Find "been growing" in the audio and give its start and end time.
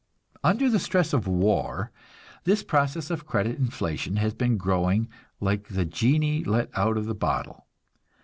4.33-5.07